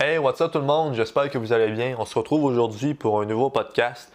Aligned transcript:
Hey, 0.00 0.18
what's 0.18 0.40
up 0.40 0.52
tout 0.52 0.60
le 0.60 0.64
monde? 0.64 0.94
J'espère 0.94 1.28
que 1.28 1.38
vous 1.38 1.52
allez 1.52 1.72
bien. 1.72 1.96
On 1.98 2.04
se 2.04 2.16
retrouve 2.16 2.44
aujourd'hui 2.44 2.94
pour 2.94 3.20
un 3.20 3.24
nouveau 3.24 3.50
podcast. 3.50 4.12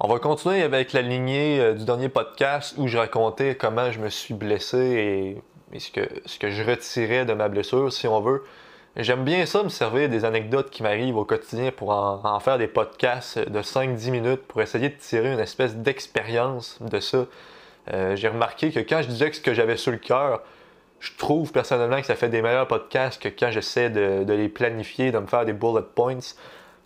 On 0.00 0.08
va 0.08 0.18
continuer 0.18 0.62
avec 0.62 0.94
la 0.94 1.02
lignée 1.02 1.60
euh, 1.60 1.74
du 1.74 1.84
dernier 1.84 2.08
podcast 2.08 2.76
où 2.78 2.88
je 2.88 2.96
racontais 2.96 3.56
comment 3.56 3.92
je 3.92 3.98
me 4.00 4.08
suis 4.08 4.32
blessé 4.32 5.36
et, 5.74 5.78
ce, 5.78 5.90
que, 5.90 6.08
ce 6.24 6.38
que 6.38 6.48
je 6.48 6.62
retirais 6.62 7.26
de 7.26 7.34
ma 7.34 7.48
blessure, 7.48 7.92
si 7.92 8.08
on 8.08 8.22
veut. 8.22 8.44
J'aime 8.96 9.22
bien 9.22 9.44
ça, 9.44 9.62
me 9.62 9.68
servir 9.68 10.08
des 10.08 10.24
anecdotes 10.24 10.70
qui 10.70 10.82
m'arrivent 10.82 11.18
au 11.18 11.26
quotidien 11.26 11.72
pour 11.72 11.90
en, 11.90 12.40
faire 12.40 12.56
des 12.56 12.66
podcasts 12.66 13.38
de 13.38 13.60
5-10 13.60 14.10
minutes 14.10 14.46
pour 14.48 14.62
essayer 14.62 14.88
de 14.88 14.96
tirer 14.96 15.30
une 15.30 15.40
espèce 15.40 15.76
d'expérience 15.76 16.78
de 16.80 17.00
ça. 17.00 17.26
Euh, 17.92 18.16
j'ai 18.16 18.28
remarqué 18.28 18.70
que 18.70 18.80
quand 18.80 19.02
je 19.02 19.08
disais 19.08 19.28
que 19.28 19.36
ce 19.36 19.42
que 19.42 19.52
j'avais 19.52 19.76
sur 19.76 19.92
le 19.92 19.98
cœur, 19.98 20.40
je 21.00 21.12
trouve 21.16 21.52
personnellement 21.52 22.00
que 22.00 22.06
ça 22.06 22.16
fait 22.16 22.28
des 22.28 22.42
meilleurs 22.42 22.66
podcasts 22.66 23.20
que 23.20 23.28
quand 23.28 23.50
j'essaie 23.50 23.90
de, 23.90 24.24
les 24.32 24.48
planifier, 24.48 25.12
de 25.12 25.18
me 25.18 25.26
faire 25.26 25.44
des 25.44 25.52
bullet 25.52 25.82
points. 25.94 26.18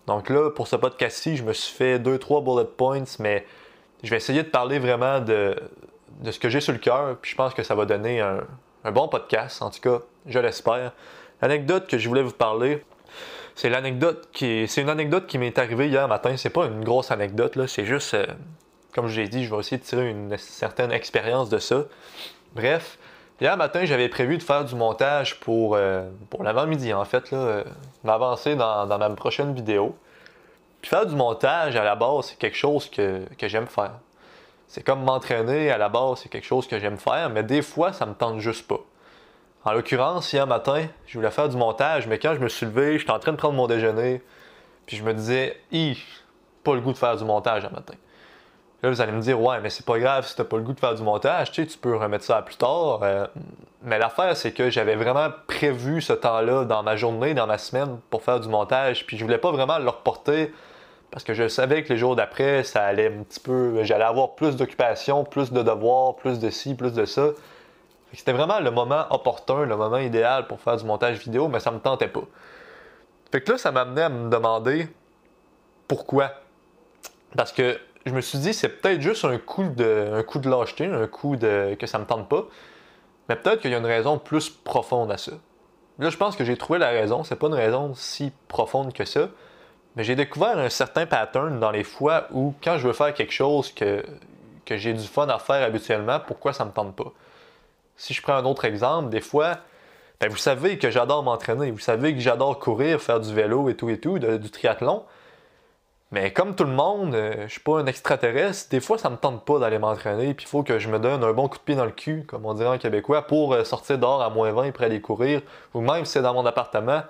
Donc 0.06 0.28
là, 0.28 0.50
pour 0.50 0.66
ce 0.66 0.76
podcast-ci, 0.76 1.36
je 1.36 1.44
me 1.44 1.52
suis 1.52 1.74
fait 1.74 1.98
2-3 1.98 2.44
bullet 2.44 2.68
points, 2.76 3.04
mais 3.18 3.46
je 4.02 4.10
vais 4.10 4.16
essayer 4.16 4.42
de 4.42 4.48
parler 4.48 4.78
vraiment 4.78 5.20
de, 5.20 5.56
ce 6.28 6.38
que 6.38 6.48
j'ai 6.48 6.60
sur 6.60 6.72
le 6.72 6.78
cœur, 6.78 7.16
puis 7.20 7.30
je 7.30 7.36
pense 7.36 7.54
que 7.54 7.62
ça 7.62 7.74
va 7.74 7.86
donner 7.86 8.20
un, 8.20 8.40
bon 8.90 9.08
podcast, 9.08 9.62
en 9.62 9.70
tout 9.70 9.80
cas, 9.80 10.00
je 10.26 10.38
l'espère. 10.38 10.92
L'anecdote 11.42 11.86
que 11.86 11.98
je 11.98 12.08
voulais 12.08 12.22
vous 12.22 12.32
parler, 12.32 12.82
c'est 13.54 13.70
l'anecdote 13.70 14.28
qui 14.32 14.66
c'est 14.68 14.80
une 14.80 14.88
anecdote 14.88 15.26
qui 15.26 15.38
m'est 15.38 15.58
arrivée 15.58 15.88
hier 15.88 16.08
matin. 16.08 16.36
C'est 16.36 16.50
pas 16.50 16.66
une 16.66 16.82
grosse 16.84 17.10
anecdote 17.10 17.56
là, 17.56 17.66
c'est 17.66 17.84
juste 17.84 18.14
euh, 18.14 18.26
comme 18.92 19.08
je 19.08 19.20
l'ai 19.20 19.28
dit, 19.28 19.44
je 19.44 19.54
vais 19.54 19.60
essayer 19.60 19.78
de 19.78 19.82
tirer 19.82 20.10
une 20.10 20.36
certaine 20.36 20.92
expérience 20.92 21.48
de 21.48 21.58
ça. 21.58 21.84
Bref, 22.54 22.98
Hier 23.40 23.56
matin, 23.56 23.86
j'avais 23.86 24.10
prévu 24.10 24.36
de 24.36 24.42
faire 24.42 24.66
du 24.66 24.74
montage 24.74 25.40
pour, 25.40 25.74
euh, 25.74 26.10
l'avant-midi, 26.40 26.92
en 26.92 27.06
fait, 27.06 27.30
là, 27.30 27.38
euh, 27.38 27.64
m'avancer 28.04 28.54
dans, 28.54 28.86
ma 28.86 29.10
prochaine 29.10 29.54
vidéo. 29.54 29.96
Puis 30.82 30.90
faire 30.90 31.06
du 31.06 31.16
montage, 31.16 31.74
à 31.74 31.82
la 31.82 31.96
base, 31.96 32.26
c'est 32.26 32.38
quelque 32.38 32.56
chose 32.56 32.90
que, 32.90 33.22
j'aime 33.40 33.66
faire. 33.66 33.92
C'est 34.68 34.82
comme 34.82 35.02
m'entraîner, 35.02 35.70
à 35.70 35.78
la 35.78 35.88
base, 35.88 36.20
c'est 36.22 36.28
quelque 36.28 36.46
chose 36.46 36.66
que 36.66 36.78
j'aime 36.78 36.98
faire, 36.98 37.30
mais 37.30 37.42
des 37.42 37.62
fois, 37.62 37.94
ça 37.94 38.04
me 38.04 38.12
tente 38.12 38.40
juste 38.40 38.68
pas. 38.68 38.80
En 39.64 39.72
l'occurrence, 39.72 40.30
hier 40.34 40.46
matin, 40.46 40.86
je 41.06 41.16
voulais 41.16 41.30
faire 41.30 41.48
du 41.48 41.56
montage, 41.56 42.06
mais 42.06 42.18
quand 42.18 42.34
je 42.34 42.40
me 42.40 42.48
suis 42.48 42.66
levé, 42.66 42.98
j'étais 42.98 43.10
en 43.10 43.18
train 43.18 43.32
de 43.32 43.38
prendre 43.38 43.54
mon 43.54 43.66
déjeuner, 43.66 44.20
puis 44.84 44.98
je 44.98 45.02
me 45.02 45.14
disais, 45.14 45.58
hi, 45.72 45.98
pas 46.62 46.74
le 46.74 46.82
goût 46.82 46.92
de 46.92 46.98
faire 46.98 47.16
du 47.16 47.24
montage 47.24 47.64
un 47.64 47.70
matin. 47.70 47.94
Là, 48.82 48.88
vous 48.88 49.00
allez 49.00 49.12
me 49.12 49.20
dire, 49.20 49.40
ouais, 49.40 49.60
mais 49.60 49.68
c'est 49.68 49.84
pas 49.84 49.98
grave 49.98 50.26
si 50.26 50.34
t'as 50.34 50.44
pas 50.44 50.56
le 50.56 50.62
goût 50.62 50.72
de 50.72 50.80
faire 50.80 50.94
du 50.94 51.02
montage, 51.02 51.52
tu 51.52 51.62
sais, 51.62 51.68
tu 51.68 51.78
peux 51.78 51.96
remettre 51.96 52.24
ça 52.24 52.38
à 52.38 52.42
plus 52.42 52.56
tard. 52.56 53.00
Euh, 53.02 53.26
mais 53.82 53.98
l'affaire, 53.98 54.36
c'est 54.36 54.52
que 54.52 54.70
j'avais 54.70 54.96
vraiment 54.96 55.28
prévu 55.46 56.00
ce 56.00 56.12
temps-là 56.12 56.64
dans 56.64 56.82
ma 56.82 56.96
journée, 56.96 57.34
dans 57.34 57.46
ma 57.46 57.58
semaine, 57.58 57.98
pour 58.08 58.22
faire 58.22 58.40
du 58.40 58.48
montage, 58.48 59.06
puis 59.06 59.18
je 59.18 59.24
voulais 59.24 59.38
pas 59.38 59.52
vraiment 59.52 59.78
le 59.78 59.88
reporter 59.88 60.50
parce 61.10 61.24
que 61.24 61.34
je 61.34 61.48
savais 61.48 61.82
que 61.82 61.92
les 61.92 61.98
jours 61.98 62.14
d'après, 62.14 62.62
ça 62.62 62.84
allait 62.84 63.08
un 63.08 63.24
petit 63.24 63.40
peu. 63.40 63.82
J'allais 63.82 64.04
avoir 64.04 64.34
plus 64.36 64.56
d'occupation, 64.56 65.24
plus 65.24 65.50
de 65.50 65.62
devoirs, 65.62 66.14
plus 66.16 66.38
de 66.38 66.50
ci, 66.50 66.74
plus 66.74 66.92
de 66.92 67.04
ça. 67.04 67.30
C'était 68.12 68.32
vraiment 68.32 68.60
le 68.60 68.70
moment 68.70 69.06
opportun, 69.10 69.64
le 69.64 69.76
moment 69.76 69.98
idéal 69.98 70.46
pour 70.46 70.60
faire 70.60 70.76
du 70.76 70.84
montage 70.84 71.18
vidéo, 71.18 71.48
mais 71.48 71.60
ça 71.60 71.70
me 71.70 71.78
tentait 71.78 72.08
pas. 72.08 72.22
Fait 73.32 73.40
que 73.40 73.52
là, 73.52 73.58
ça 73.58 73.72
m'amenait 73.72 74.02
à 74.02 74.08
me 74.08 74.30
demander 74.30 74.88
pourquoi. 75.88 76.32
Parce 77.36 77.52
que 77.52 77.78
je 78.06 78.12
me 78.12 78.20
suis 78.20 78.38
dit, 78.38 78.54
c'est 78.54 78.80
peut-être 78.80 79.00
juste 79.00 79.24
un 79.24 79.38
coup 79.38 79.68
de, 79.68 80.10
un 80.14 80.22
coup 80.22 80.38
de 80.38 80.48
lâcheté, 80.48 80.86
un 80.86 81.06
coup 81.06 81.36
de 81.36 81.76
que 81.78 81.86
ça 81.86 81.98
me 81.98 82.04
tente 82.04 82.28
pas. 82.28 82.44
Mais 83.28 83.36
peut-être 83.36 83.60
qu'il 83.60 83.70
y 83.70 83.74
a 83.74 83.78
une 83.78 83.86
raison 83.86 84.18
plus 84.18 84.48
profonde 84.48 85.10
à 85.12 85.18
ça. 85.18 85.32
Là, 85.98 86.10
je 86.10 86.16
pense 86.16 86.34
que 86.34 86.44
j'ai 86.44 86.56
trouvé 86.56 86.78
la 86.78 86.88
raison. 86.88 87.24
C'est 87.24 87.36
pas 87.36 87.48
une 87.48 87.54
raison 87.54 87.94
si 87.94 88.32
profonde 88.48 88.92
que 88.92 89.04
ça. 89.04 89.28
Mais 89.96 90.04
j'ai 90.04 90.14
découvert 90.14 90.58
un 90.58 90.70
certain 90.70 91.06
pattern 91.06 91.60
dans 91.60 91.70
les 91.70 91.84
fois 91.84 92.26
où, 92.32 92.54
quand 92.62 92.78
je 92.78 92.86
veux 92.86 92.92
faire 92.92 93.12
quelque 93.12 93.32
chose 93.32 93.72
que, 93.72 94.04
que 94.64 94.76
j'ai 94.76 94.94
du 94.94 95.06
fun 95.06 95.28
à 95.28 95.38
faire 95.38 95.62
habituellement, 95.62 96.20
pourquoi 96.20 96.52
ça 96.52 96.64
me 96.64 96.70
tente 96.70 96.96
pas? 96.96 97.12
Si 97.96 98.14
je 98.14 98.22
prends 98.22 98.34
un 98.34 98.44
autre 98.44 98.64
exemple, 98.64 99.10
des 99.10 99.20
fois, 99.20 99.58
ben, 100.20 100.30
vous 100.30 100.36
savez 100.36 100.78
que 100.78 100.90
j'adore 100.90 101.22
m'entraîner, 101.22 101.70
vous 101.70 101.78
savez 101.78 102.14
que 102.14 102.20
j'adore 102.20 102.58
courir, 102.58 103.00
faire 103.00 103.20
du 103.20 103.34
vélo 103.34 103.68
et 103.68 103.76
tout 103.76 103.90
et 103.90 103.98
tout, 103.98 104.18
du 104.18 104.50
triathlon. 104.50 105.04
Mais 106.12 106.32
comme 106.32 106.56
tout 106.56 106.64
le 106.64 106.72
monde, 106.72 107.14
euh, 107.14 107.44
je 107.46 107.52
suis 107.52 107.60
pas 107.60 107.78
un 107.78 107.86
extraterrestre, 107.86 108.68
des 108.70 108.80
fois 108.80 108.98
ça 108.98 109.10
me 109.10 109.16
tente 109.16 109.44
pas 109.44 109.58
d'aller 109.60 109.78
m'entraîner, 109.78 110.34
puis 110.34 110.44
il 110.44 110.48
faut 110.48 110.64
que 110.64 110.78
je 110.78 110.88
me 110.88 110.98
donne 110.98 111.22
un 111.22 111.32
bon 111.32 111.48
coup 111.48 111.58
de 111.58 111.62
pied 111.62 111.76
dans 111.76 111.84
le 111.84 111.92
cul, 111.92 112.24
comme 112.26 112.46
on 112.46 112.54
dirait 112.54 112.68
en 112.68 112.78
québécois, 112.78 113.26
pour 113.26 113.54
euh, 113.54 113.62
sortir 113.62 113.98
dehors 113.98 114.20
à 114.20 114.30
moins 114.30 114.50
20 114.50 114.72
pour 114.72 114.82
aller 114.84 115.00
courir, 115.00 115.40
ou 115.72 115.80
même 115.80 116.04
si 116.04 116.12
c'est 116.12 116.22
dans 116.22 116.34
mon 116.34 116.44
appartement, 116.46 117.02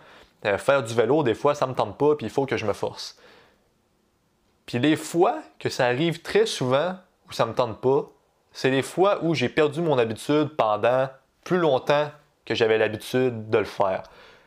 euh, 0.44 0.58
faire 0.58 0.82
du 0.82 0.94
vélo, 0.94 1.22
des 1.22 1.34
fois 1.34 1.54
ça 1.54 1.66
me 1.66 1.74
tente 1.74 1.96
pas, 1.96 2.14
puis 2.14 2.26
il 2.26 2.30
faut 2.30 2.44
que 2.44 2.58
je 2.58 2.66
me 2.66 2.74
force. 2.74 3.18
Puis 4.66 4.78
les 4.78 4.96
fois 4.96 5.38
que 5.58 5.70
ça 5.70 5.86
arrive 5.86 6.20
très 6.20 6.44
souvent 6.44 6.96
où 7.28 7.32
ça 7.32 7.46
me 7.46 7.54
tente 7.54 7.80
pas, 7.80 8.10
c'est 8.52 8.70
les 8.70 8.82
fois 8.82 9.18
où 9.22 9.34
j'ai 9.34 9.48
perdu 9.48 9.80
mon 9.80 9.96
habitude 9.96 10.48
pendant 10.56 11.08
plus 11.44 11.58
longtemps 11.58 12.10
que 12.44 12.54
j'avais 12.54 12.78
l'habitude 12.78 13.48
de 13.48 13.58
le 13.58 13.64
faire. 13.64 14.02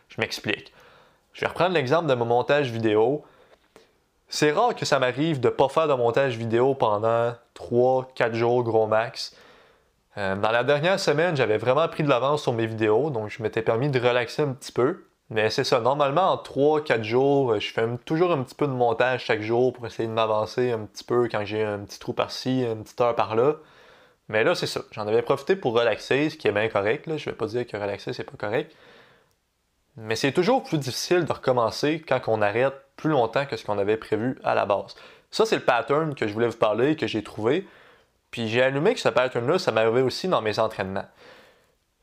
Je 0.09 0.21
m'explique. 0.21 0.73
Je 1.33 1.41
vais 1.41 1.47
reprendre 1.47 1.73
l'exemple 1.73 2.07
de 2.07 2.13
mon 2.13 2.25
montage 2.25 2.69
vidéo. 2.69 3.23
C'est 4.35 4.51
rare 4.51 4.73
que 4.73 4.83
ça 4.83 4.97
m'arrive 4.97 5.39
de 5.39 5.49
ne 5.49 5.53
pas 5.53 5.69
faire 5.69 5.87
de 5.87 5.93
montage 5.93 6.37
vidéo 6.37 6.73
pendant 6.73 7.35
3-4 7.53 8.33
jours 8.33 8.63
gros 8.63 8.87
max. 8.87 9.35
Euh, 10.17 10.35
dans 10.35 10.49
la 10.49 10.63
dernière 10.63 10.99
semaine, 10.99 11.35
j'avais 11.35 11.59
vraiment 11.59 11.87
pris 11.87 12.01
de 12.01 12.09
l'avance 12.09 12.41
sur 12.41 12.51
mes 12.51 12.65
vidéos, 12.65 13.11
donc 13.11 13.29
je 13.29 13.43
m'étais 13.43 13.61
permis 13.61 13.91
de 13.91 13.99
relaxer 13.99 14.41
un 14.41 14.53
petit 14.53 14.71
peu. 14.71 15.05
Mais 15.29 15.51
c'est 15.51 15.63
ça, 15.63 15.81
normalement 15.81 16.31
en 16.31 16.37
3-4 16.37 17.03
jours, 17.03 17.59
je 17.59 17.71
fais 17.71 17.85
toujours 18.05 18.31
un 18.31 18.41
petit 18.41 18.55
peu 18.55 18.65
de 18.65 18.71
montage 18.71 19.23
chaque 19.23 19.43
jour 19.43 19.71
pour 19.71 19.85
essayer 19.85 20.09
de 20.09 20.13
m'avancer 20.13 20.71
un 20.71 20.79
petit 20.79 21.03
peu 21.03 21.29
quand 21.29 21.45
j'ai 21.45 21.61
un 21.63 21.81
petit 21.81 21.99
trou 21.99 22.13
par-ci, 22.13 22.63
une 22.63 22.81
petite 22.83 23.01
heure 23.01 23.15
par-là. 23.15 23.57
Mais 24.29 24.43
là, 24.43 24.55
c'est 24.55 24.65
ça. 24.65 24.81
J'en 24.89 25.05
avais 25.05 25.21
profité 25.21 25.55
pour 25.55 25.73
relaxer, 25.73 26.31
ce 26.31 26.37
qui 26.37 26.47
est 26.47 26.51
bien 26.51 26.69
correct. 26.69 27.05
Là. 27.05 27.17
Je 27.17 27.29
vais 27.29 27.35
pas 27.35 27.45
dire 27.45 27.67
que 27.67 27.77
relaxer, 27.77 28.13
c'est 28.13 28.23
pas 28.23 28.35
correct. 28.35 28.75
Mais 29.95 30.15
c'est 30.15 30.31
toujours 30.31 30.63
plus 30.63 30.79
difficile 30.79 31.23
de 31.25 31.31
recommencer 31.31 32.01
quand 32.01 32.19
on 32.25 32.41
arrête 32.41 32.82
plus 32.95 33.09
longtemps 33.09 33.45
que 33.45 33.57
ce 33.57 33.65
qu'on 33.65 33.77
avait 33.77 33.97
prévu 33.97 34.39
à 34.43 34.55
la 34.55 34.65
base. 34.65 34.95
Ça, 35.31 35.45
c'est 35.45 35.55
le 35.55 35.63
pattern 35.63 36.15
que 36.15 36.27
je 36.27 36.33
voulais 36.33 36.47
vous 36.47 36.57
parler, 36.57 36.95
que 36.95 37.07
j'ai 37.07 37.23
trouvé. 37.23 37.67
Puis 38.31 38.47
j'ai 38.47 38.61
allumé 38.61 38.93
que 38.93 38.99
ce 38.99 39.09
pattern-là, 39.09 39.59
ça 39.59 39.71
m'arrivait 39.71 40.01
aussi 40.01 40.27
dans 40.27 40.41
mes 40.41 40.59
entraînements. 40.59 41.05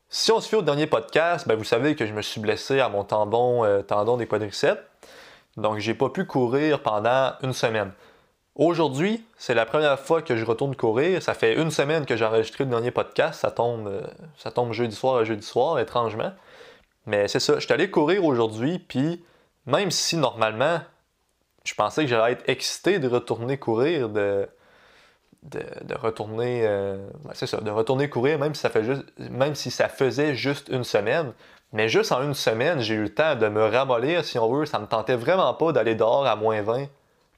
Si 0.09 0.31
on 0.31 0.41
se 0.41 0.49
fait 0.49 0.57
au 0.57 0.61
dernier 0.61 0.87
podcast, 0.87 1.47
ben 1.47 1.55
vous 1.55 1.63
savez 1.63 1.95
que 1.95 2.05
je 2.05 2.13
me 2.13 2.21
suis 2.21 2.41
blessé 2.41 2.81
à 2.81 2.89
mon 2.89 3.03
tendon, 3.05 3.63
euh, 3.63 3.81
tendon 3.81 4.17
des 4.17 4.27
quadriceps. 4.27 4.81
Donc, 5.57 5.79
j'ai 5.79 5.93
pas 5.93 6.09
pu 6.09 6.25
courir 6.25 6.81
pendant 6.81 7.33
une 7.41 7.53
semaine. 7.53 7.91
Aujourd'hui, 8.55 9.25
c'est 9.37 9.53
la 9.53 9.65
première 9.65 9.97
fois 9.99 10.21
que 10.21 10.35
je 10.35 10.43
retourne 10.43 10.75
courir. 10.75 11.21
Ça 11.23 11.33
fait 11.33 11.55
une 11.55 11.71
semaine 11.71 12.05
que 12.05 12.17
j'ai 12.17 12.25
enregistré 12.25 12.65
le 12.65 12.69
dernier 12.69 12.91
podcast. 12.91 13.39
Ça 13.41 13.51
tombe, 13.51 13.87
euh, 13.87 14.01
ça 14.37 14.51
tombe 14.51 14.73
jeudi 14.73 14.95
soir 14.95 15.15
à 15.15 15.23
jeudi 15.23 15.45
soir, 15.45 15.79
étrangement. 15.79 16.33
Mais 17.05 17.27
c'est 17.27 17.39
ça, 17.39 17.55
je 17.55 17.65
suis 17.65 17.73
allé 17.73 17.89
courir 17.89 18.25
aujourd'hui, 18.25 18.79
puis 18.79 19.23
même 19.65 19.91
si 19.91 20.17
normalement, 20.17 20.81
je 21.63 21.73
pensais 21.73 22.03
que 22.03 22.09
j'allais 22.09 22.33
être 22.33 22.49
excité 22.49 22.99
de 22.99 23.07
retourner 23.07 23.57
courir, 23.57 24.09
de, 24.09 24.47
de, 25.43 25.95
retourner, 25.95 26.67
euh, 26.67 26.97
c'est 27.33 27.47
ça, 27.47 27.57
de 27.57 27.71
retourner 27.71 28.09
courir, 28.09 28.39
même 28.39 28.55
si 28.55 28.61
ça 28.61 28.69
fait 28.69 28.83
juste, 28.83 29.05
même 29.17 29.55
si 29.55 29.71
ça 29.71 29.89
faisait 29.89 30.35
juste 30.35 30.69
une 30.69 30.83
semaine. 30.83 31.33
Mais 31.73 31.87
juste 31.87 32.11
en 32.11 32.21
une 32.21 32.33
semaine, 32.33 32.81
j'ai 32.81 32.95
eu 32.95 33.03
le 33.03 33.13
temps 33.13 33.35
de 33.35 33.47
me 33.47 33.65
ramollir, 33.65 34.25
si 34.25 34.37
on 34.37 34.51
veut. 34.51 34.65
Ça 34.65 34.79
me 34.79 34.87
tentait 34.87 35.15
vraiment 35.15 35.53
pas 35.53 35.71
d'aller 35.71 35.95
dehors 35.95 36.25
à 36.25 36.35
moins 36.35 36.61
20 36.61 36.87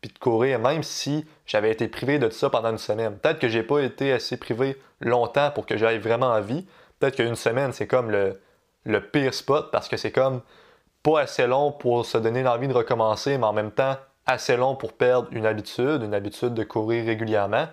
puis 0.02 0.12
de 0.12 0.20
courir, 0.20 0.60
même 0.60 0.84
si 0.84 1.26
j'avais 1.46 1.72
été 1.72 1.88
privé 1.88 2.20
de 2.20 2.30
ça 2.30 2.50
pendant 2.50 2.72
une 2.72 2.78
semaine. 2.78 3.18
Peut-être 3.18 3.40
que 3.40 3.48
j'ai 3.48 3.64
pas 3.64 3.80
été 3.80 4.12
assez 4.12 4.36
privé 4.36 4.78
longtemps 5.00 5.50
pour 5.52 5.66
que 5.66 5.78
j'aille 5.78 6.00
vraiment 6.00 6.28
envie. 6.28 6.68
Peut-être 7.00 7.16
qu'une 7.16 7.38
semaine, 7.38 7.72
c'est 7.72 7.88
comme 7.88 8.12
le, 8.12 8.42
le 8.84 9.02
pire 9.02 9.34
spot 9.34 9.72
parce 9.72 9.88
que 9.88 9.96
c'est 9.96 10.12
comme 10.12 10.42
pas 11.04 11.22
assez 11.22 11.46
long 11.46 11.72
pour 11.72 12.06
se 12.06 12.18
donner 12.18 12.44
l'envie 12.44 12.68
de 12.68 12.74
recommencer, 12.74 13.38
mais 13.38 13.46
en 13.46 13.54
même 13.54 13.72
temps 13.72 13.98
assez 14.26 14.56
long 14.56 14.76
pour 14.76 14.94
perdre 14.94 15.28
une 15.32 15.46
habitude, 15.46 16.02
une 16.02 16.14
habitude 16.14 16.54
de 16.54 16.64
courir 16.64 17.06
régulièrement. 17.06 17.68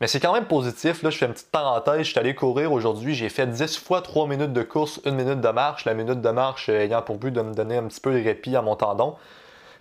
Mais 0.00 0.08
c'est 0.08 0.20
quand 0.20 0.32
même 0.32 0.46
positif. 0.46 1.02
Là, 1.02 1.10
je 1.10 1.18
fais 1.18 1.26
une 1.26 1.32
petite 1.32 1.52
parenthèse. 1.52 1.98
Je 1.98 2.10
suis 2.10 2.18
allé 2.18 2.34
courir 2.34 2.72
aujourd'hui. 2.72 3.14
J'ai 3.14 3.28
fait 3.28 3.46
10 3.46 3.78
fois 3.78 4.02
3 4.02 4.26
minutes 4.26 4.52
de 4.52 4.62
course, 4.62 5.00
1 5.04 5.12
minute 5.12 5.40
de 5.40 5.48
marche. 5.48 5.84
La 5.84 5.94
minute 5.94 6.20
de 6.20 6.30
marche 6.30 6.68
ayant 6.68 7.02
pour 7.02 7.18
but 7.18 7.30
de 7.30 7.40
me 7.40 7.54
donner 7.54 7.76
un 7.76 7.84
petit 7.84 8.00
peu 8.00 8.12
de 8.12 8.22
répit 8.22 8.56
à 8.56 8.62
mon 8.62 8.74
tendon. 8.74 9.14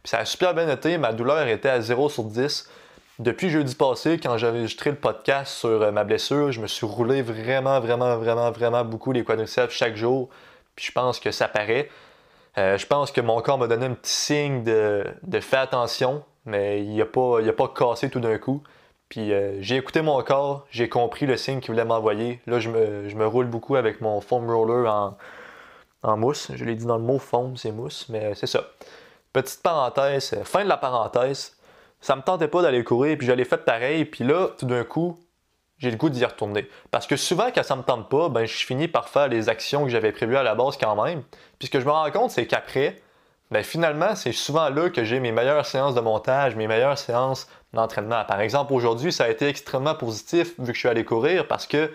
Puis 0.04 0.12
ça 0.12 0.20
a 0.20 0.26
super 0.26 0.54
bien 0.54 0.70
été. 0.70 0.98
Ma 0.98 1.12
douleur 1.12 1.48
était 1.48 1.70
à 1.70 1.82
0 1.82 2.08
sur 2.10 2.24
10. 2.26 2.70
Depuis 3.18 3.50
jeudi 3.50 3.76
passé, 3.76 4.20
quand 4.20 4.38
j'ai 4.38 4.48
enregistré 4.48 4.92
le 4.92 4.96
podcast 4.96 5.54
sur 5.54 5.70
euh, 5.70 5.92
ma 5.92 6.04
blessure, 6.04 6.52
je 6.52 6.62
me 6.62 6.68
suis 6.68 6.86
roulé 6.86 7.22
vraiment, 7.22 7.80
vraiment, 7.80 8.16
vraiment, 8.18 8.52
vraiment 8.52 8.86
beaucoup 8.86 9.12
les 9.12 9.24
quadriceps 9.24 9.74
chaque 9.74 9.96
jour. 9.96 10.30
Puis 10.76 10.86
je 10.86 10.92
pense 10.92 11.20
que 11.20 11.32
ça 11.32 11.48
paraît. 11.48 11.90
Euh, 12.58 12.78
je 12.78 12.86
pense 12.86 13.12
que 13.12 13.22
mon 13.22 13.42
corps 13.42 13.58
m'a 13.58 13.68
donné 13.68 13.86
un 13.86 13.94
petit 13.94 14.12
signe 14.12 14.64
de, 14.64 15.06
de 15.24 15.40
fais 15.40 15.58
attention, 15.58 16.24
mais 16.46 16.84
il 16.84 16.96
n'a 16.96 17.06
pas, 17.06 17.40
a 17.42 17.54
pas 17.54 17.68
cassé 17.70 18.10
tout 18.10 18.20
d'un 18.20 18.38
coup. 18.38 18.62
Puis 19.10 19.34
euh, 19.34 19.62
j'ai 19.62 19.78
écouté 19.78 20.02
mon 20.02 20.22
corps, 20.24 20.66
j'ai 20.70 20.90
compris 20.90 21.26
le 21.26 21.38
signe 21.38 21.60
qu'il 21.60 21.72
voulait 21.72 21.86
m'envoyer. 21.86 22.42
Là, 22.48 22.60
je 22.60 22.70
me, 22.70 23.26
roule 23.26 23.48
beaucoup 23.48 23.76
avec 23.76 24.02
mon 24.02 24.22
foam 24.22 24.50
roller 24.50 24.90
en, 24.92 25.18
en 26.04 26.18
mousse. 26.18 26.52
Je 26.56 26.64
l'ai 26.66 26.76
dit 26.76 26.86
dans 26.86 26.98
le 26.98 27.04
mot 27.04 27.20
foam, 27.20 27.58
c'est 27.58 27.72
mousse, 27.72 28.08
mais 28.10 28.34
c'est 28.36 28.48
ça. 28.48 28.68
Petite 29.34 29.62
parenthèse, 29.62 30.36
fin 30.44 30.64
de 30.64 30.70
la 30.70 30.78
parenthèse. 30.78 31.58
Ça 32.02 32.16
me 32.16 32.22
tentait 32.22 32.48
pas 32.48 32.62
d'aller 32.62 32.84
courir, 32.84 33.18
puis 33.18 33.28
j'allais 33.28 33.46
faire 33.46 33.64
pareil, 33.64 34.06
puis 34.06 34.24
là, 34.24 34.50
tout 34.58 34.66
d'un 34.66 34.84
coup, 34.84 35.20
j'ai 35.82 35.90
le 35.90 35.98
goût 35.98 36.10
d'y 36.10 36.24
retourner. 36.24 36.70
Parce 36.92 37.08
que 37.08 37.16
souvent, 37.16 37.50
quand 37.54 37.64
ça 37.64 37.76
me 37.76 37.82
tente 37.82 38.08
pas, 38.08 38.30
ben, 38.30 38.46
je 38.46 38.66
finis 38.66 38.88
par 38.88 39.10
faire 39.10 39.28
les 39.28 39.50
actions 39.50 39.84
que 39.84 39.90
j'avais 39.90 40.12
prévues 40.12 40.38
à 40.38 40.44
la 40.44 40.54
base 40.54 40.78
quand 40.78 41.02
même. 41.04 41.24
Puis 41.58 41.68
ce 41.68 41.72
que 41.72 41.80
je 41.80 41.86
me 41.86 41.92
rends 41.92 42.10
compte, 42.12 42.32
c'est 42.32 42.46
qu'après, 42.46 43.02
ben, 43.50 43.64
finalement, 43.64 44.16
c'est 44.16 44.32
souvent 44.32 44.70
là 44.70 44.90
que 44.90 45.04
j'ai 45.04 45.20
mes 45.20 45.32
meilleures 45.32 45.66
séances 45.66 45.96
de 45.96 46.02
montage, 46.02 46.56
mes 46.56 46.68
meilleures 46.68 47.00
séances 47.00 47.48
d'entraînement. 47.74 48.24
Par 48.26 48.40
exemple, 48.42 48.74
aujourd'hui, 48.74 49.12
ça 49.12 49.26
a 49.26 49.30
été 49.30 49.48
extrêmement 49.48 49.96
positif 49.96 50.54
vu 50.60 50.68
que 50.68 50.74
je 50.74 50.80
suis 50.80 50.90
allé 50.90 51.04
courir 51.04 51.48
parce 51.48 51.66
que 51.66 51.92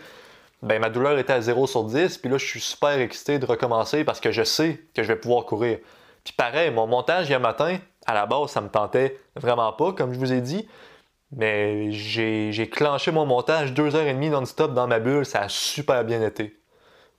ben, 0.62 0.80
ma 0.80 0.90
douleur 0.90 1.16
était 1.18 1.34
à 1.34 1.40
0 1.40 1.66
sur 1.66 1.84
10, 1.84 2.18
puis 2.18 2.30
là, 2.30 2.38
je 2.38 2.46
suis 2.46 2.60
super 2.60 2.98
excité 2.98 3.38
de 3.38 3.46
recommencer 3.46 4.04
parce 4.04 4.20
que 4.20 4.32
je 4.32 4.42
sais 4.42 4.80
que 4.94 5.02
je 5.02 5.08
vais 5.08 5.16
pouvoir 5.16 5.44
courir. 5.44 5.78
Puis 6.24 6.34
pareil, 6.36 6.72
mon 6.72 6.88
montage 6.88 7.28
hier 7.28 7.38
matin, 7.38 7.78
à 8.04 8.14
la 8.14 8.26
base, 8.26 8.50
ça 8.50 8.60
me 8.60 8.68
tentait 8.68 9.20
vraiment 9.36 9.72
pas, 9.72 9.92
comme 9.92 10.12
je 10.12 10.18
vous 10.18 10.32
ai 10.32 10.40
dit. 10.40 10.66
Mais 11.32 11.90
j'ai 11.92 12.68
clenché 12.70 13.10
mon 13.10 13.26
montage 13.26 13.72
deux 13.72 13.94
heures 13.96 14.06
et 14.06 14.14
demie 14.14 14.30
non-stop 14.30 14.74
dans 14.74 14.86
ma 14.86 15.00
bulle, 15.00 15.26
ça 15.26 15.42
a 15.42 15.48
super 15.48 16.04
bien 16.04 16.22
été. 16.22 16.56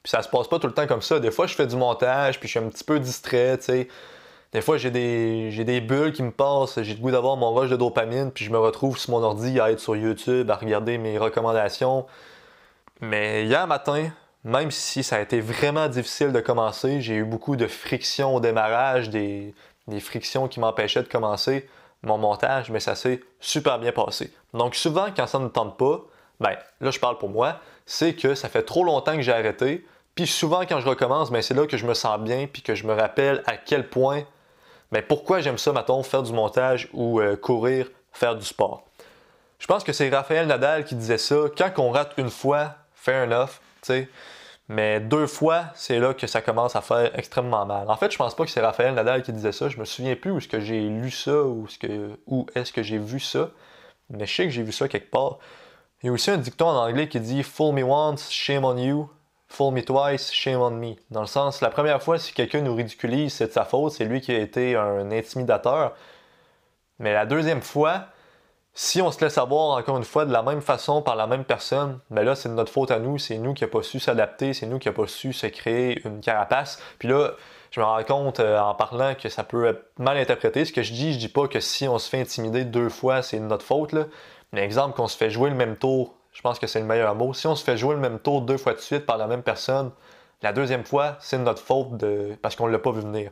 Puis 0.04 0.12
ça 0.12 0.22
se 0.22 0.30
passe 0.30 0.48
pas 0.48 0.60
tout 0.60 0.68
le 0.68 0.74
temps 0.74 0.88
comme 0.88 1.02
ça. 1.02 1.20
Des 1.20 1.32
fois, 1.32 1.48
je 1.48 1.56
fais 1.56 1.68
du 1.68 1.76
montage, 1.76 2.40
puis 2.40 2.48
je 2.48 2.58
suis 2.58 2.66
un 2.66 2.70
petit 2.70 2.84
peu 2.84 3.00
distrait, 3.00 3.58
tu 3.58 3.66
sais. 3.66 3.88
Des 4.54 4.62
fois, 4.62 4.78
j'ai 4.78 4.92
des, 4.92 5.52
des 5.66 5.82
bulles 5.82 6.14
qui 6.14 6.24
me 6.24 6.32
passent, 6.32 6.82
j'ai 6.82 6.94
le 6.94 7.02
goût 7.02 7.12
d'avoir 7.12 7.36
mon 7.36 7.54
rush 7.54 7.70
de 7.70 7.76
dopamine, 7.76 8.32
puis 8.32 8.46
je 8.46 8.52
me 8.52 8.58
retrouve 8.58 8.98
sur 8.98 9.12
mon 9.12 9.22
ordi 9.22 9.60
à 9.60 9.72
être 9.72 9.80
sur 9.82 9.96
YouTube, 9.98 10.50
à 10.50 10.56
regarder 10.56 10.98
mes 10.98 11.18
recommandations. 11.18 12.06
Mais 13.02 13.46
hier 13.46 13.68
matin, 13.68 14.10
même 14.46 14.72
si 14.72 15.04
ça 15.04 15.18
a 15.18 15.20
été 15.20 15.42
vraiment 15.42 15.90
difficile 15.90 16.32
de 16.32 16.40
commencer, 16.40 17.02
j'ai 17.02 17.16
eu 17.16 17.26
beaucoup 17.26 17.58
de 17.58 17.68
frictions 17.68 18.36
au 18.36 18.40
démarrage, 18.40 19.10
des, 19.10 19.54
des 19.88 20.00
frictions 20.00 20.48
qui 20.48 20.62
m'empêchaient 20.62 21.04
de 21.04 21.10
commencer 21.10 21.68
mon 22.04 22.18
montage, 22.18 22.70
mais 22.70 22.80
ça 22.80 22.96
s'est 22.96 23.22
super 23.40 23.80
bien 23.80 23.92
passé. 23.92 24.34
Donc 24.54 24.76
souvent, 24.76 25.08
quand 25.16 25.28
ça 25.28 25.40
ne 25.40 25.48
tente 25.48 25.78
pas, 25.78 26.02
ben 26.40 26.56
là 26.82 26.92
je 26.92 27.00
parle 27.00 27.18
pour 27.18 27.30
moi, 27.30 27.60
c'est 27.86 28.14
que 28.14 28.36
ça 28.36 28.50
fait 28.50 28.64
trop 28.64 28.84
longtemps 28.84 29.16
que 29.16 29.22
j'ai 29.22 29.34
arrêté, 29.34 29.86
puis 30.16 30.28
souvent 30.28 30.62
quand 30.66 30.80
je 30.80 30.88
recommence, 30.88 31.32
ben 31.32 31.42
c'est 31.42 31.54
là 31.54 31.66
que 31.68 31.78
je 31.78 31.86
me 31.86 31.94
sens 31.94 32.20
bien, 32.20 32.48
puis 32.52 32.62
que 32.62 32.76
je 32.76 32.86
me 32.86 32.94
rappelle 32.94 33.44
à 33.46 33.58
quel 33.58 33.88
point, 33.90 34.24
ben 34.92 35.02
pourquoi 35.02 35.42
j'aime 35.42 35.58
ça, 35.58 35.74
mettons, 35.74 36.04
faire 36.04 36.24
du 36.24 36.34
montage 36.34 36.90
ou 36.94 37.20
euh, 37.20 37.36
courir, 37.36 37.90
faire 38.12 38.36
du 38.36 38.46
sport. 38.46 38.84
Je 39.60 39.68
pense 39.68 39.84
que 39.84 39.94
c'est 39.94 40.10
Raphaël 40.10 40.48
Nadal 40.48 40.86
qui 40.86 40.96
disait 40.96 41.18
ça, 41.18 41.36
quand 41.58 41.72
on 41.78 41.92
rate 41.92 42.14
une 42.18 42.30
fois, 42.30 42.76
fair 42.94 43.24
enough, 43.24 43.60
tu 43.82 43.88
sais, 43.88 44.10
mais 44.70 45.00
deux 45.00 45.28
fois, 45.28 45.66
c'est 45.76 46.00
là 46.00 46.14
que 46.14 46.28
ça 46.28 46.42
commence 46.42 46.76
à 46.76 46.82
faire 46.82 47.18
extrêmement 47.18 47.66
mal. 47.66 47.90
En 47.90 47.96
fait, 47.96 48.12
je 48.12 48.18
pense 48.18 48.36
pas 48.36 48.44
que 48.44 48.52
c'est 48.52 48.62
Raphaël 48.62 48.94
Nadal 48.94 49.24
qui 49.24 49.32
disait 49.32 49.54
ça. 49.54 49.70
Je 49.70 49.78
me 49.78 49.86
souviens 49.86 50.16
plus 50.16 50.32
où 50.32 50.38
est-ce 50.40 50.48
que 50.48 50.60
j'ai 50.60 50.82
lu 50.82 51.10
ça 51.10 51.44
ou 51.44 51.68
est-ce 52.56 52.74
que 52.74 52.84
j'ai 52.84 52.98
vu 52.98 53.20
ça. 53.20 53.50
Mais 54.10 54.26
je 54.26 54.36
sais 54.36 54.44
que 54.44 54.50
j'ai 54.50 54.64
vu 54.64 54.72
ça 54.74 54.88
quelque 54.88 55.10
part. 55.10 55.40
Il 56.04 56.08
y 56.08 56.10
a 56.10 56.12
aussi 56.12 56.32
un 56.32 56.38
dicton 56.38 56.68
en 56.68 56.86
anglais 56.86 57.08
qui 57.08 57.20
dit 57.20 57.44
Fool 57.44 57.74
me 57.74 57.84
once, 57.84 58.30
shame 58.30 58.66
on 58.66 58.78
you. 58.78 59.10
Fool 59.48 59.74
me 59.74 59.82
twice, 59.82 60.32
shame 60.34 60.60
on 60.60 60.72
me. 60.72 60.96
Dans 61.12 61.22
le 61.22 61.28
sens, 61.28 61.62
la 61.62 61.70
première 61.70 62.04
fois, 62.04 62.20
si 62.20 62.34
quelqu'un 62.34 62.62
nous 62.62 62.76
ridiculise, 62.76 63.34
c'est 63.34 63.48
de 63.48 63.54
sa 63.54 63.64
faute, 63.64 63.94
c'est 63.94 64.06
lui 64.06 64.20
qui 64.20 64.34
a 64.34 64.38
été 64.38 64.76
un 64.76 65.10
intimidateur. 65.12 65.96
Mais 67.00 67.14
la 67.14 67.26
deuxième 67.26 67.62
fois, 67.62 68.08
si 68.80 69.02
on 69.02 69.12
se 69.12 69.20
laisse 69.26 69.40
avoir 69.40 69.76
encore 69.76 69.98
une 69.98 70.04
fois 70.04 70.24
de 70.26 70.32
la 70.32 70.44
même 70.44 70.62
façon 70.62 71.02
par 71.02 71.16
la 71.16 71.26
même 71.26 71.46
personne, 71.46 71.98
ben 72.12 72.22
là 72.22 72.36
c'est 72.36 72.48
de 72.48 72.54
notre 72.54 72.72
faute 72.72 72.92
à 72.92 73.00
nous, 73.00 73.18
c'est 73.18 73.40
nous 73.40 73.56
qui 73.56 73.64
n'avons 73.64 73.80
pas 73.80 73.84
su 73.84 74.00
s'adapter, 74.00 74.54
c'est 74.54 74.68
nous 74.68 74.78
qui 74.78 74.88
n'avons 74.88 75.02
pas 75.02 75.08
su 75.08 75.34
se 75.34 75.48
créer 75.48 76.00
une 76.06 76.22
carapace. 76.22 76.80
Puis 77.00 77.08
là, 77.08 77.32
je 77.72 77.80
me 77.80 77.86
rends 77.86 78.04
compte 78.04 78.40
euh, 78.40 78.60
en 78.60 78.76
parlant 78.76 79.16
que 79.16 79.30
ça 79.30 79.44
peut 79.44 79.66
être 79.66 79.84
mal 79.98 80.16
interprété. 80.16 80.64
Ce 80.64 80.72
que 80.72 80.84
je 80.84 80.94
dis, 80.94 81.14
je 81.14 81.18
dis 81.18 81.28
pas 81.28 81.48
que 81.48 81.60
si 81.60 81.88
on 81.88 81.98
se 81.98 82.08
fait 82.08 82.22
intimider 82.22 82.66
deux 82.66 82.90
fois, 82.90 83.24
c'est 83.24 83.40
de 83.40 83.46
notre 83.46 83.66
faute. 83.66 83.94
Là. 83.94 84.06
Mais 84.54 84.62
exemple 84.62 84.96
qu'on 84.96 85.08
se 85.08 85.18
fait 85.18 85.32
jouer 85.32 85.50
le 85.50 85.56
même 85.56 85.76
tour, 85.76 86.14
je 86.32 86.44
pense 86.44 86.60
que 86.60 86.68
c'est 86.68 86.80
le 86.80 86.86
meilleur 86.86 87.16
mot. 87.16 87.34
Si 87.34 87.48
on 87.48 87.56
se 87.56 87.64
fait 87.64 87.78
jouer 87.78 87.96
le 87.96 88.00
même 88.00 88.20
tour 88.20 88.42
deux 88.42 88.58
fois 88.58 88.76
de 88.76 88.80
suite 88.80 89.08
par 89.08 89.18
la 89.18 89.26
même 89.26 89.42
personne, 89.42 89.90
la 90.44 90.54
deuxième 90.54 90.86
fois, 90.86 91.18
c'est 91.20 91.40
de 91.40 91.44
notre 91.44 91.64
faute 91.64 91.90
parce 92.44 92.56
qu'on 92.56 92.68
ne 92.68 92.74
l'a 92.74 92.80
pas 92.80 92.92
vu 92.92 93.02
venir. 93.02 93.32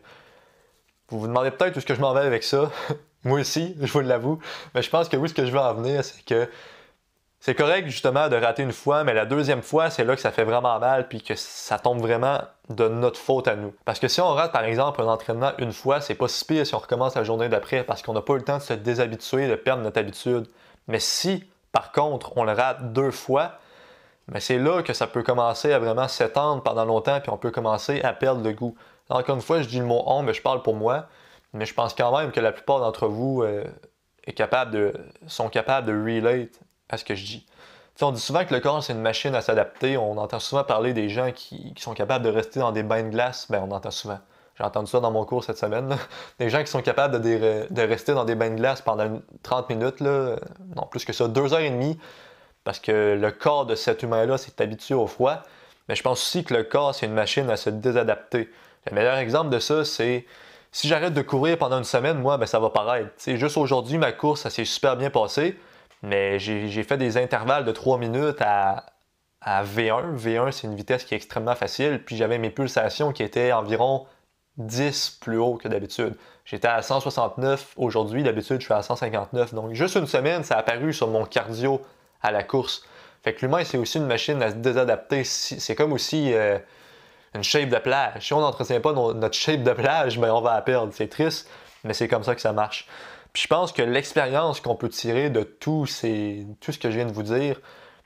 Vous 1.09 1.19
vous 1.19 1.27
demandez 1.27 1.51
peut-être 1.51 1.75
où 1.75 1.77
est-ce 1.77 1.85
que 1.85 1.93
je 1.93 2.01
m'en 2.01 2.15
vais 2.15 2.21
avec 2.21 2.41
ça. 2.41 2.71
Moi 3.25 3.41
aussi, 3.41 3.75
je 3.81 3.91
vous 3.91 3.99
l'avoue. 3.99 4.39
Mais 4.73 4.81
je 4.81 4.89
pense 4.89 5.09
que 5.09 5.17
oui, 5.17 5.27
ce 5.27 5.33
que 5.33 5.45
je 5.45 5.51
veux 5.51 5.59
en 5.59 5.73
venir, 5.73 6.03
c'est 6.03 6.23
que 6.23 6.47
c'est 7.39 7.53
correct 7.53 7.87
justement 7.89 8.27
de 8.27 8.35
rater 8.35 8.63
une 8.63 8.71
fois, 8.71 9.03
mais 9.03 9.13
la 9.13 9.25
deuxième 9.25 9.61
fois, 9.61 9.89
c'est 9.89 10.03
là 10.03 10.15
que 10.15 10.21
ça 10.21 10.31
fait 10.31 10.45
vraiment 10.45 10.79
mal 10.79 11.07
puis 11.07 11.21
que 11.21 11.35
ça 11.35 11.77
tombe 11.77 11.99
vraiment 11.99 12.39
de 12.69 12.87
notre 12.87 13.19
faute 13.19 13.47
à 13.47 13.55
nous. 13.55 13.73
Parce 13.85 13.99
que 13.99 14.07
si 14.07 14.21
on 14.21 14.29
rate 14.29 14.51
par 14.51 14.63
exemple 14.63 15.01
un 15.01 15.07
entraînement 15.07 15.51
une 15.59 15.71
fois, 15.71 16.01
c'est 16.01 16.15
pas 16.15 16.27
si 16.27 16.43
pire 16.45 16.65
si 16.65 16.73
on 16.73 16.79
recommence 16.79 17.15
la 17.15 17.23
journée 17.23 17.49
d'après 17.49 17.83
parce 17.83 18.01
qu'on 18.01 18.13
n'a 18.13 18.21
pas 18.21 18.33
eu 18.33 18.37
le 18.37 18.43
temps 18.43 18.57
de 18.57 18.63
se 18.63 18.73
déshabituer, 18.73 19.47
de 19.47 19.55
perdre 19.55 19.83
notre 19.83 19.99
habitude. 19.99 20.47
Mais 20.87 20.99
si 20.99 21.43
par 21.71 21.91
contre 21.91 22.35
on 22.35 22.43
le 22.43 22.53
rate 22.53 22.93
deux 22.93 23.11
fois, 23.11 23.59
mais 24.27 24.39
c'est 24.39 24.57
là 24.57 24.81
que 24.81 24.93
ça 24.93 25.05
peut 25.05 25.21
commencer 25.21 25.71
à 25.71 25.77
vraiment 25.77 26.07
s'étendre 26.07 26.63
pendant 26.63 26.85
longtemps 26.85 27.19
puis 27.21 27.29
on 27.29 27.37
peut 27.37 27.51
commencer 27.51 28.01
à 28.01 28.13
perdre 28.13 28.43
le 28.43 28.53
goût. 28.53 28.75
Encore 29.09 29.35
une 29.35 29.41
fois, 29.43 29.61
je 29.61 29.67
dis 29.67 29.77
le 29.77 29.85
mot 29.85 30.01
on, 30.07 30.23
mais 30.23 30.33
je 30.33 30.41
parle 30.41 30.63
pour 30.63 30.75
moi. 30.75 31.05
Mais 31.55 31.65
je 31.65 31.73
pense 31.73 31.93
quand 31.93 32.15
même 32.17 32.31
que 32.31 32.41
la 32.41 32.51
plupart 32.51 32.79
d'entre 32.79 33.07
vous 33.07 33.41
euh, 33.41 33.63
de, 34.27 34.93
sont 35.27 35.47
capables 35.47 35.87
de 35.87 35.93
relate 35.93 36.59
à 36.89 36.97
ce 36.97 37.05
que 37.05 37.15
je 37.15 37.25
dis. 37.25 37.45
on 38.01 38.11
dit 38.11 38.19
souvent 38.19 38.43
que 38.43 38.53
le 38.53 38.59
corps, 38.59 38.83
c'est 38.83 38.91
une 38.91 39.01
machine 39.01 39.33
à 39.33 39.41
s'adapter. 39.41 39.97
On 39.97 40.17
entend 40.17 40.39
souvent 40.39 40.65
parler 40.65 40.93
des 40.93 41.07
gens 41.07 41.31
qui, 41.31 41.73
sont 41.77 41.93
capables 41.93 42.25
de 42.25 42.29
rester 42.29 42.59
dans 42.59 42.73
des 42.73 42.83
bains 42.83 43.03
de 43.03 43.09
glace. 43.09 43.47
Ben, 43.49 43.65
on 43.67 43.71
entend 43.71 43.91
souvent. 43.91 44.19
J'ai 44.57 44.65
entendu 44.65 44.91
ça 44.91 44.99
dans 44.99 45.11
mon 45.11 45.23
cours 45.23 45.45
cette 45.45 45.57
semaine. 45.57 45.97
Des 46.39 46.49
gens 46.49 46.61
qui 46.61 46.71
sont 46.71 46.81
capables 46.81 47.21
de, 47.21 47.67
de, 47.69 47.81
rester 47.81 48.13
dans 48.13 48.23
des 48.23 48.35
bains 48.35 48.51
de 48.51 48.55
glace 48.55 48.81
pendant 48.81 49.19
30 49.43 49.69
minutes, 49.69 49.99
là, 49.99 50.37
non 50.77 50.87
plus 50.89 51.03
que 51.03 51.11
ça, 51.11 51.27
deux 51.27 51.53
heures 51.53 51.59
et 51.59 51.69
demie, 51.69 51.99
parce 52.63 52.79
que 52.79 53.17
le 53.19 53.31
corps 53.31 53.65
de 53.65 53.75
cet 53.75 54.01
humain-là 54.03 54.37
s'est 54.37 54.61
habitué 54.61 54.93
au 54.93 55.07
froid. 55.07 55.41
Mais 55.89 55.95
je 55.95 56.03
pense 56.03 56.21
aussi 56.21 56.45
que 56.45 56.53
le 56.53 56.63
corps, 56.63 56.95
c'est 56.95 57.05
une 57.05 57.13
machine 57.13 57.49
à 57.49 57.57
se 57.57 57.69
désadapter. 57.69 58.49
Le 58.89 58.95
meilleur 58.95 59.17
exemple 59.17 59.49
de 59.49 59.59
ça, 59.59 59.83
c'est 59.83 60.25
si 60.75 60.89
j'arrête 60.89 61.13
de 61.13 61.21
courir 61.21 61.57
pendant 61.57 61.77
une 61.77 61.85
semaine, 61.85 62.19
moi, 62.19 62.37
ben, 62.37 62.45
ça 62.45 62.59
va 62.59 62.69
paraître. 62.69 63.09
C'est 63.15 63.37
juste 63.37 63.55
aujourd'hui, 63.55 63.97
ma 63.97 64.11
course, 64.11 64.41
ça 64.41 64.49
s'est 64.49 64.65
super 64.65 64.97
bien 64.97 65.09
passé, 65.09 65.57
mais 66.03 66.37
j'ai 66.37 66.83
fait 66.83 66.97
des 66.97 67.15
intervalles 67.15 67.63
de 67.63 67.71
3 67.71 67.97
minutes 67.97 68.41
à, 68.41 68.83
V1. 69.41 70.17
V1, 70.17 70.51
c'est 70.51 70.67
une 70.67 70.75
vitesse 70.75 71.05
qui 71.05 71.13
est 71.13 71.17
extrêmement 71.17 71.55
facile, 71.55 72.03
puis 72.05 72.17
j'avais 72.17 72.37
mes 72.39 72.49
pulsations 72.49 73.13
qui 73.13 73.23
étaient 73.23 73.53
environ 73.53 74.05
10 74.57 75.19
plus 75.21 75.37
haut 75.37 75.55
que 75.55 75.69
d'habitude. 75.69 76.17
J'étais 76.43 76.67
à 76.67 76.81
169 76.81 77.75
aujourd'hui, 77.77 78.23
d'habitude 78.23 78.59
je 78.59 78.65
suis 78.65 78.73
à 78.73 78.81
159. 78.81 79.53
Donc 79.53 79.71
juste 79.71 79.95
une 79.95 80.07
semaine, 80.07 80.43
ça 80.43 80.55
a 80.55 80.59
apparu 80.59 80.91
sur 80.91 81.07
mon 81.07 81.23
cardio 81.23 81.81
à 82.21 82.33
la 82.33 82.43
course. 82.43 82.83
Fait 83.23 83.33
que 83.33 83.45
l'humain, 83.45 83.63
c'est 83.63 83.77
aussi 83.77 83.97
une 83.97 84.07
machine 84.07 84.41
à 84.43 84.49
se 84.49 84.55
désadapter. 84.55 85.23
C'est 85.23 85.75
comme 85.75 85.93
aussi 85.93 86.33
euh, 86.33 86.59
une 87.35 87.43
shape 87.43 87.69
de 87.69 87.77
plage. 87.77 88.27
Si 88.27 88.33
on 88.33 88.41
n'entretient 88.41 88.79
pas 88.79 88.93
notre 88.93 89.33
shape 89.33 89.63
de 89.63 89.73
plage, 89.73 90.19
ben 90.19 90.31
on 90.31 90.41
va 90.41 90.55
la 90.55 90.61
perdre. 90.61 90.91
C'est 90.93 91.07
triste, 91.07 91.49
mais 91.83 91.93
c'est 91.93 92.07
comme 92.07 92.23
ça 92.23 92.35
que 92.35 92.41
ça 92.41 92.53
marche. 92.53 92.87
Puis 93.33 93.43
je 93.43 93.47
pense 93.47 93.71
que 93.71 93.81
l'expérience 93.81 94.61
qu'on 94.61 94.75
peut 94.75 94.89
tirer 94.89 95.29
de 95.29 95.43
tout, 95.43 95.85
tout 95.85 96.71
ce 96.71 96.79
que 96.79 96.89
je 96.89 96.95
viens 96.95 97.05
de 97.05 97.11
vous 97.11 97.23
dire, 97.23 97.59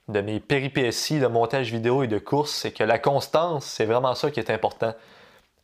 de 0.07 0.21
mes 0.21 0.39
péripéties 0.39 1.19
de 1.19 1.27
montage 1.27 1.71
vidéo 1.71 2.01
et 2.01 2.07
de 2.07 2.17
course, 2.17 2.51
c'est 2.51 2.71
que 2.71 2.83
la 2.83 2.98
constance, 2.98 3.65
c'est 3.65 3.86
vraiment 3.86 4.15
ça 4.15 4.31
qui 4.31 4.39
est 4.39 4.50
important. 4.50 4.95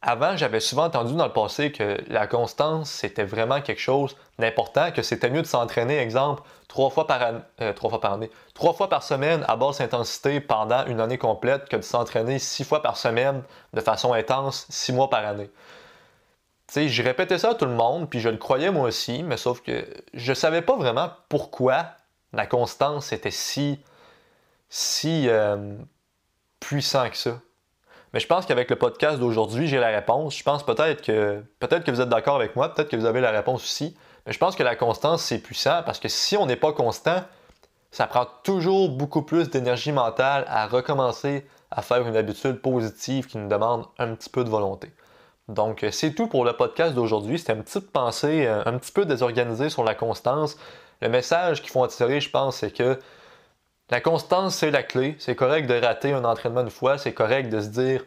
Avant, 0.01 0.37
j'avais 0.37 0.59
souvent 0.59 0.85
entendu 0.85 1.15
dans 1.15 1.25
le 1.25 1.33
passé 1.33 1.71
que 1.71 1.97
la 2.07 2.27
constance, 2.27 2.91
c'était 2.91 3.23
vraiment 3.23 3.61
quelque 3.61 3.81
chose 3.81 4.15
d'important, 4.37 4.91
que 4.91 5.01
c'était 5.01 5.29
mieux 5.29 5.41
de 5.41 5.47
s'entraîner, 5.47 5.97
exemple, 5.97 6.43
trois 6.67 6.89
fois 6.89 7.07
par 7.07 7.21
euh, 7.61 7.73
trois 7.73 7.89
fois 7.89 8.01
par 8.01 8.13
année, 8.13 8.29
trois 8.53 8.73
fois 8.73 8.87
par 8.87 9.01
semaine 9.01 9.43
à 9.47 9.55
basse 9.55 9.81
intensité 9.81 10.41
pendant 10.41 10.85
une 10.85 10.99
année 10.99 11.17
complète 11.17 11.69
que 11.69 11.77
de 11.77 11.81
s'entraîner 11.81 12.37
six 12.37 12.63
fois 12.63 12.81
par 12.81 12.97
semaine 12.97 13.41
de 13.73 13.81
façon 13.81 14.13
intense, 14.13 14.67
six 14.69 14.93
mois 14.93 15.09
par 15.09 15.25
année. 15.25 15.49
Tu 16.67 16.73
sais, 16.73 16.89
je 16.89 17.03
répétais 17.03 17.37
ça 17.37 17.51
à 17.51 17.55
tout 17.55 17.65
le 17.65 17.75
monde, 17.75 18.09
puis 18.09 18.19
je 18.19 18.29
le 18.29 18.37
croyais 18.37 18.71
moi 18.71 18.87
aussi, 18.87 19.23
mais 19.23 19.37
sauf 19.37 19.61
que 19.61 19.85
je 20.13 20.33
savais 20.33 20.61
pas 20.61 20.75
vraiment 20.75 21.09
pourquoi 21.29 21.85
la 22.33 22.45
constance 22.45 23.13
était 23.13 23.31
si, 23.31 23.79
si 24.69 25.29
euh, 25.29 25.75
puissant 26.59 27.09
que 27.09 27.17
ça. 27.17 27.39
Mais 28.15 28.21
je 28.21 28.27
pense 28.27 28.45
qu'avec 28.45 28.69
le 28.69 28.77
podcast 28.77 29.19
d'aujourd'hui, 29.19 29.67
j'ai 29.67 29.77
la 29.77 29.89
réponse. 29.89 30.37
Je 30.37 30.43
pense 30.43 30.65
peut-être 30.65 31.01
que 31.01 31.43
peut-être 31.59 31.83
que 31.83 31.91
vous 31.91 31.99
êtes 31.99 32.07
d'accord 32.07 32.37
avec 32.37 32.55
moi, 32.55 32.73
peut-être 32.73 32.87
que 32.87 32.95
vous 32.95 33.05
avez 33.05 33.19
la 33.19 33.31
réponse 33.31 33.61
aussi. 33.61 33.93
Mais 34.25 34.31
je 34.31 34.39
pense 34.39 34.55
que 34.55 34.63
la 34.63 34.77
constance, 34.77 35.21
c'est 35.21 35.39
puissant 35.39 35.81
parce 35.85 35.99
que 35.99 36.07
si 36.07 36.37
on 36.37 36.45
n'est 36.45 36.55
pas 36.55 36.71
constant, 36.71 37.25
ça 37.91 38.07
prend 38.07 38.25
toujours 38.43 38.87
beaucoup 38.87 39.21
plus 39.21 39.49
d'énergie 39.49 39.91
mentale 39.91 40.45
à 40.47 40.65
recommencer 40.65 41.45
à 41.71 41.81
faire 41.81 42.07
une 42.07 42.15
habitude 42.15 42.61
positive 42.61 43.27
qui 43.27 43.37
nous 43.37 43.49
demande 43.49 43.85
un 43.99 44.15
petit 44.15 44.29
peu 44.29 44.45
de 44.45 44.49
volonté. 44.49 44.93
Donc, 45.49 45.85
c'est 45.91 46.15
tout 46.15 46.27
pour 46.27 46.45
le 46.45 46.53
podcast 46.53 46.95
d'aujourd'hui. 46.95 47.37
C'était 47.37 47.51
une 47.51 47.63
petite 47.63 47.91
pensée 47.91 48.47
euh, 48.47 48.63
un 48.65 48.77
petit 48.77 48.93
peu 48.93 49.03
désorganisée 49.03 49.69
sur 49.69 49.83
la 49.83 49.93
constance. 49.93 50.55
Le 51.01 51.09
message 51.09 51.61
qu'il 51.61 51.69
faut 51.69 51.83
en 51.83 51.87
tirer, 51.87 52.21
je 52.21 52.29
pense, 52.29 52.55
c'est 52.55 52.71
que 52.71 52.97
la 53.89 54.01
constance, 54.01 54.55
c'est 54.55 54.71
la 54.71 54.83
clé. 54.83 55.15
C'est 55.19 55.35
correct 55.35 55.67
de 55.67 55.75
rater 55.75 56.13
un 56.13 56.25
entraînement 56.25 56.61
une 56.61 56.69
fois. 56.69 56.97
C'est 56.97 57.13
correct 57.13 57.49
de 57.49 57.59
se 57.61 57.67
dire 57.67 58.03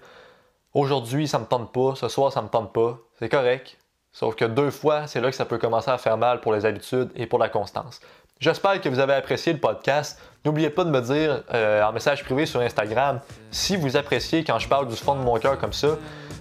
aujourd'hui 0.75 1.29
ça 1.29 1.39
me 1.39 1.45
tente 1.45 1.73
pas, 1.73 1.95
ce 1.95 2.09
soir 2.09 2.33
ça 2.33 2.43
me 2.43 2.49
tente 2.49 2.73
pas, 2.73 2.99
c'est 3.19 3.29
correct. 3.29 3.79
Sauf 4.13 4.35
que 4.35 4.45
deux 4.45 4.71
fois, 4.71 5.07
c'est 5.07 5.21
là 5.21 5.31
que 5.31 5.37
ça 5.37 5.45
peut 5.45 5.59
commencer 5.59 5.91
à 5.91 5.99
faire 5.99 6.17
mal 6.17 6.41
pour 6.41 6.53
les 6.53 6.65
habitudes 6.65 7.11
et 7.15 7.27
pour 7.27 7.39
la 7.39 7.49
constance. 7.49 8.01
J'espère 8.41 8.81
que 8.81 8.89
vous 8.89 8.99
avez 8.99 9.15
apprécié 9.15 9.53
le 9.53 9.59
podcast. 9.59 10.21
N'oubliez 10.45 10.71
pas 10.71 10.85
de 10.85 10.91
me 10.91 11.01
dire 11.01 11.43
euh, 11.53 11.83
en 11.83 11.93
message 11.93 12.25
privé 12.25 12.47
sur 12.47 12.61
Instagram 12.61 13.21
si 13.51 13.77
vous 13.77 13.97
appréciez 13.97 14.45
quand 14.45 14.59
je 14.59 14.69
parle 14.69 14.89
du 14.89 14.97
fond 14.97 15.15
de 15.15 15.21
mon 15.21 15.39
cœur 15.39 15.59
comme 15.59 15.73
ça. 15.73 15.99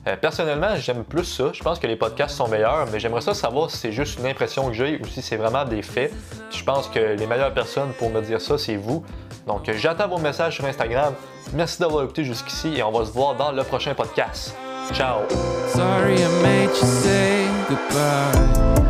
Euh, 0.07 0.15
personnellement, 0.15 0.75
j'aime 0.77 1.03
plus 1.03 1.25
ça. 1.25 1.51
Je 1.53 1.61
pense 1.61 1.79
que 1.79 1.87
les 1.87 1.97
podcasts 1.97 2.35
sont 2.35 2.47
meilleurs, 2.47 2.87
mais 2.91 2.99
j'aimerais 2.99 3.21
ça 3.21 3.33
savoir 3.33 3.69
si 3.69 3.77
c'est 3.77 3.91
juste 3.91 4.19
une 4.19 4.25
impression 4.25 4.67
que 4.67 4.73
j'ai 4.73 4.99
ou 5.01 5.05
si 5.05 5.21
c'est 5.21 5.35
vraiment 5.35 5.65
des 5.65 5.81
faits. 5.81 6.13
Je 6.49 6.63
pense 6.63 6.87
que 6.87 6.99
les 6.99 7.27
meilleures 7.27 7.53
personnes 7.53 7.91
pour 7.99 8.09
me 8.09 8.21
dire 8.21 8.39
ça, 8.39 8.57
c'est 8.57 8.77
vous. 8.77 9.03
Donc, 9.45 9.69
j'attends 9.75 10.07
vos 10.07 10.17
messages 10.17 10.55
sur 10.55 10.65
Instagram. 10.65 11.13
Merci 11.53 11.79
d'avoir 11.79 12.03
écouté 12.03 12.23
jusqu'ici 12.23 12.75
et 12.77 12.83
on 12.83 12.91
va 12.91 13.05
se 13.05 13.11
voir 13.11 13.35
dans 13.35 13.51
le 13.51 13.63
prochain 13.63 13.93
podcast. 13.93 14.55
Ciao! 14.93 15.19
Sorry 15.67 16.15
I 16.15 16.27
made 16.41 16.69
you 16.69 16.87
say 16.87 17.45
goodbye. 17.67 18.86